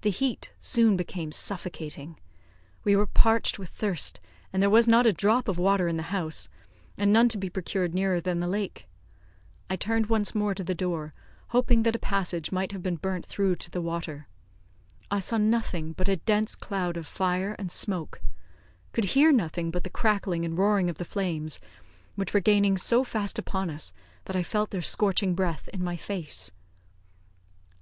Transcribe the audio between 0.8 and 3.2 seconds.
became suffocating. We were